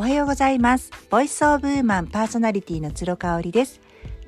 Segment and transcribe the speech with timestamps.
[0.00, 0.90] おはようございます。
[1.10, 3.82] ボイスオブウーマンパーソナリティの鶴香織です。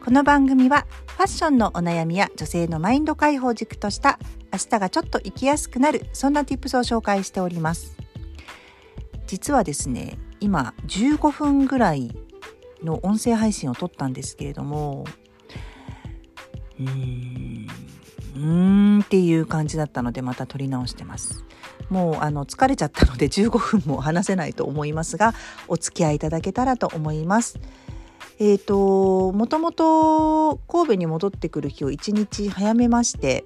[0.05, 4.19] この番組はファッションのお悩みや女性のマインド解放軸とした
[4.53, 7.97] 明日がちょっと生きやすくなるそんな tips を紹介しております。
[9.27, 12.15] 実はですね、今15分ぐらい
[12.85, 15.07] の音声配信を撮ったんですけれども、
[16.79, 17.67] うーん、
[18.37, 21.47] うーんっていう感じだったのでまた撮り直してます。
[21.93, 25.35] もうあの疲れちゃったので15分も話せないと思いますが
[25.69, 27.61] お付き合いいただけたらと思います。
[28.39, 33.45] えーともともと神戸に戻ってくる日を1日早めまして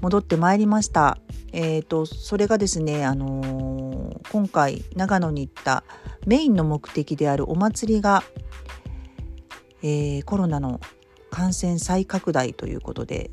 [0.00, 1.18] 戻ってまいりました。
[1.52, 5.84] えーとそれがですね、あのー今回長野に行った
[6.26, 8.24] メインの目的であるお祭りが、
[9.82, 10.80] えーコロナの
[11.30, 13.30] 感染再拡大ということで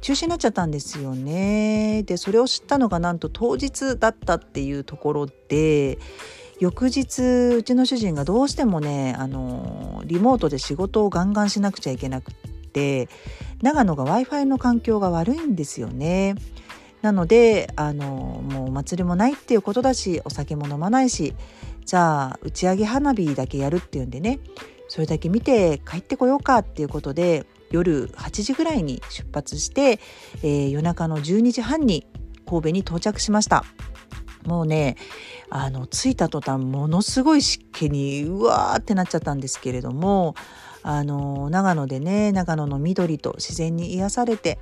[0.00, 2.02] 中止になっちゃったんですよね。
[2.04, 5.98] でそれを知ったのがなんと当日だったっていうところで
[6.58, 12.34] 翌日うちの主人がどうしてもねあのリモートで仕事をガンガンしなくちゃいけなくっ
[12.72, 13.08] て
[13.62, 16.34] 長野が w i f i の環境が悪いんですよね。
[17.02, 21.34] なのであのもうお祭りもないっていうことだしお酒も飲まないし
[21.86, 24.38] じゃあ打ち上げ花火だけやるっていうんでね
[24.88, 30.00] それだけ見て帰ってこようかっていうことで夜8時ぐらいに出発して、
[30.42, 32.06] えー夜中の12時半に
[32.46, 33.64] 神戸に到着しました。
[34.46, 34.96] もうね
[35.50, 40.34] あの着いた途端ものすごい湿気にうわーってなっちゃったんですけれども
[40.82, 44.58] あの長野でね長野の緑と自然に癒されて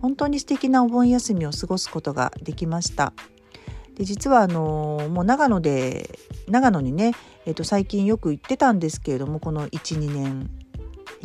[0.00, 3.12] 本当に素敵なお盆休みを過ごすことができました。
[3.94, 7.12] で実はあのもう長野で長野にね、
[7.46, 10.50] えっと最近よく行ってたんですけれどもこの12年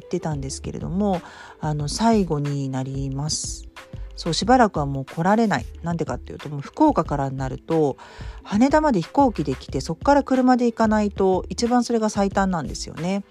[0.07, 1.21] ってたんですけれども
[1.59, 3.67] あの最後になります。
[4.15, 7.97] そうしばらくはもう来られないなんでかっていうともう福岡からになると
[8.41, 13.23] 羽田まで飛行機で来てそこから車で行かないと一番それが最短なんですよね。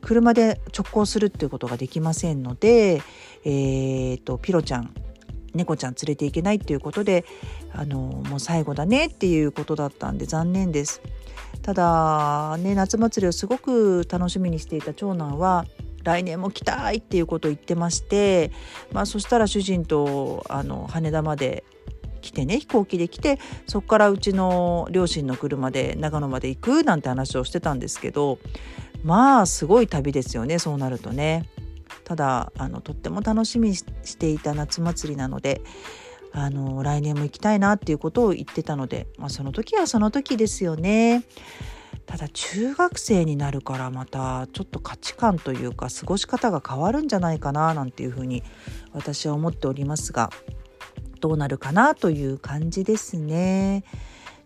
[0.00, 3.02] 車で直行するっていうことができませんので、
[3.44, 4.94] えー、とピロちゃん
[5.54, 7.24] 猫ちゃん連れて行けないっていうことで
[7.72, 11.00] あのもう最後だねっていうことだったんで残念です。
[11.62, 15.64] ただね夏祭りをすごく楽しみにしていた長男は
[16.04, 18.52] 来年も来たいっていうことを言ってまして、
[18.92, 21.64] まあ、そしたら主人とあの羽田まで
[22.20, 28.38] 来てね飛行機で来てそこからうちの両親の車で長野まで行くなんて話をしてたんですけど
[29.02, 31.48] まあすごい旅ですよねそうなるとね。
[32.04, 33.84] ただあのとっても楽しみし
[34.18, 35.62] ていた夏祭りなので
[36.32, 41.22] あの来年も行きたいなっていうことを言ってたので、まあ、その時はその時ですよね。
[42.06, 48.42] ただ中学生になるからまたちょっと価値観というか過ごし方が変わるんじゃないかななんていうふうに
[48.92, 50.30] 私は思っておりますが
[51.20, 53.84] どうなるかなという感じですね。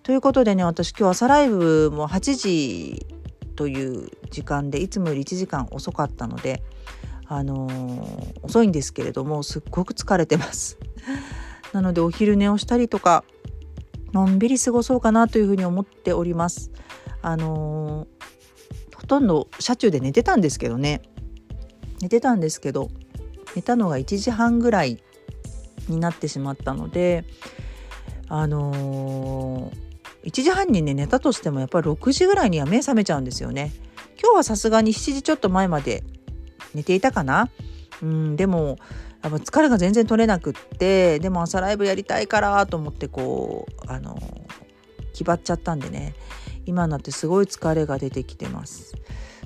[0.04, 3.06] ということでね私今日朝ライブも8時
[3.56, 6.62] という時間でいつもより1時間遅かったので
[7.26, 10.78] あのー遅いんですけれどもすっごく疲れてます。
[11.74, 13.24] なのでお昼寝をしたりとか
[14.14, 16.70] のんびり過ごそうかなというふうに思っております。
[17.28, 18.18] あのー
[18.96, 21.00] ほとんど車中で寝てたんですけどね。
[22.02, 22.90] 寝てたんですけど
[23.54, 25.02] 寝たのが1時半ぐらい
[25.88, 27.24] になってしまったので
[28.28, 29.88] あのー
[30.24, 33.72] 1時半にね寝たとしてもやっぱり6時ぐらいには目覚めちゃうんですよね。
[34.20, 36.02] 今日はさすがに7時ちょっと前まで
[36.74, 37.50] 寝ていたかな。
[38.02, 38.78] うんでも
[39.22, 44.18] やっぱ疲れが全然取れなくってでも朝ライブやりたいからと思ってこうあの
[45.12, 46.14] 気張っちゃったんでね。
[46.68, 48.94] 今になってすごい疲れが出てきてます。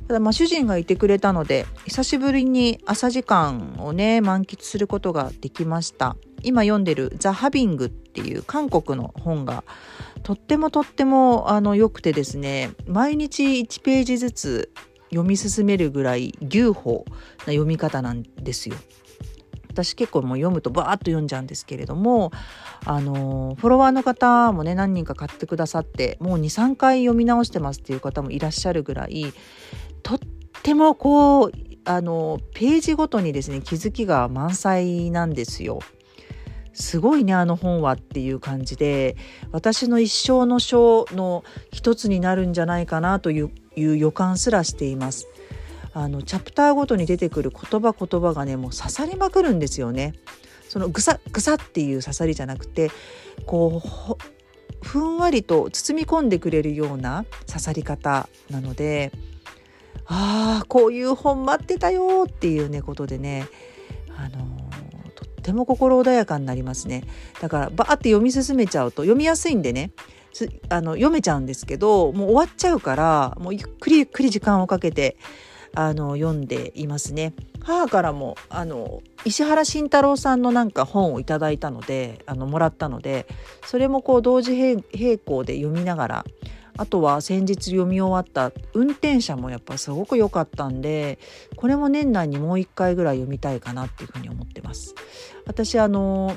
[0.08, 9.62] ただまあ主人がいてくれたので久しぶりに朝時間をね満喫することができました今読んでる「ザ・ハビング」っていう韓国の本が
[10.24, 14.72] とってもとってもあの良くてですね毎日1ページずつ
[15.10, 18.76] 読み進めるぐらい牛歩な読み方なんですよ。
[19.72, 22.30] 私結構もう読むとバーッと読んじゃうんですけれども
[22.84, 29.32] あのフォロワーの方もね何人か買ってくださってもう23回読み直してますっていう方もいらっしゃるぐらい
[30.02, 30.18] とっ
[30.62, 31.52] てもこう
[31.84, 35.80] あのページごとにですね気づきが満載なんですよ。
[36.74, 39.16] すごいねあの本はっていう感じで
[39.50, 45.28] 私の一生の書の一つになるんじゃないかなという予感すらしています。
[45.94, 50.14] あのチャプターごとに出てくる言葉言葉がねもう刺さりまくるんですよね。
[50.68, 52.90] そのぐさぐさっていう刺さりじゃなくて
[53.44, 53.82] こ
[54.18, 59.12] うふんわりと包み込んでくれるような刺さり方なので
[60.06, 63.46] ああこういう本待ってたよっていうねことでね
[64.16, 64.46] あの
[65.14, 67.04] とっても心穏やかになりますね
[67.40, 69.92] だからバーって読み進めちゃうと読みやすいんでね
[70.70, 75.16] あの読めちゃうんですけどもう終わっちゃうからもうゆっくりゆっくり時間をかけて
[75.74, 77.32] あの読んでいますね。
[77.60, 83.26] 母からもあの石原慎太郎さんのなんか本をいただいたのであのもらったので
[83.66, 84.52] それもこう同時
[84.92, 86.24] 並行で読みながら
[86.76, 91.18] あとは先日読み終わった運転者もやっぱすごく良かったんで
[91.54, 94.94] これも年内にもう一回ぐらい読みたいかなっていうふうに思ってます。
[95.46, 96.36] 私あの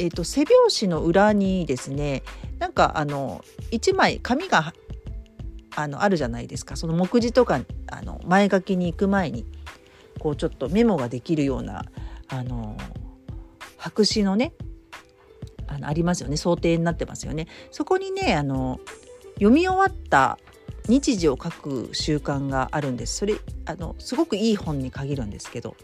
[0.00, 2.22] えーと、背表紙の裏にですね
[2.60, 4.72] なんかあの1枚紙が
[5.78, 9.46] あのあるじゃないですかその目次とかあの前書きに行く前に
[10.18, 11.84] こうちょっとメモができるような
[12.26, 12.76] あの
[13.76, 14.54] 白紙のね
[15.68, 17.46] あのありますよね想定になってますよね。
[17.70, 18.80] そこにねあの
[19.34, 20.36] 読み終わった
[20.88, 23.36] 日時を書く習慣があるんですそれ
[23.66, 25.76] あのすごくいい本に限るんですけど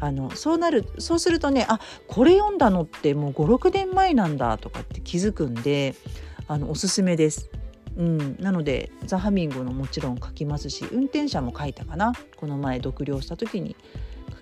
[0.00, 5.96] あのそうなるそうするとねあこれ読んだのってもう56年前なんだとかって気づくんで
[6.46, 7.50] あのおすすめです。
[7.96, 13.76] うん、なのでザ・ハミングのもちろん書きますし運転者も書いたかなこの前読了した時に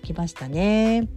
[0.01, 1.07] 書きましたね。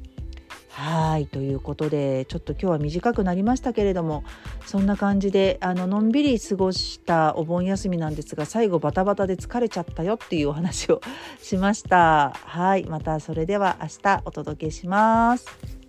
[0.71, 4.25] はいということでちょっと今日は短くなりましたけれども
[4.67, 11.01] そんな感じであののんびり過ごしたお盆休みなんですが最後バタバタで疲れちゃったよっていうお話を
[11.41, 12.35] しました。
[12.35, 15.86] はいまたそれでは明日お届けします。